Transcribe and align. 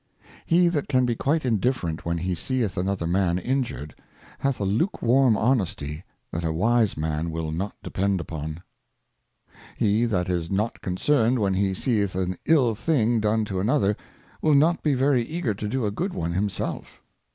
HE 0.47 0.67
that 0.69 0.87
can 0.87 1.05
be 1.05 1.13
quite 1.13 1.45
indifferent 1.45 2.03
when 2.07 2.17
he 2.17 2.33
seeth 2.33 2.75
another 2.75 3.05
Man 3.05 3.37
injured, 3.37 3.93
hath 4.39 4.59
a 4.59 4.65
lukewarm 4.65 5.37
Honesty 5.37 6.03
that 6.31 6.43
a 6.43 6.51
wise 6.51 6.97
Man 6.97 7.29
will 7.29 7.51
not 7.51 7.75
depend 7.83 8.19
upon. 8.19 8.63
He 9.77 10.05
that 10.05 10.27
is 10.27 10.49
not 10.49 10.81
concerned 10.81 11.37
when 11.37 11.53
he 11.53 11.75
seeth 11.75 12.15
an 12.15 12.39
ill 12.45 12.73
thing 12.73 13.19
done 13.19 13.45
to 13.45 13.59
another, 13.59 13.95
will 14.41 14.55
not 14.55 14.81
be 14.81 14.95
very 14.95 15.21
eager 15.21 15.53
to 15.53 15.67
do 15.67 15.85
a 15.85 15.91
good 15.91 16.15
one 16.15 16.31
himself. 16.33 16.85
Hypocrisy. 16.85 16.97